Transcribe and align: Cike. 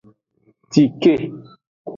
Cike. 0.71 1.13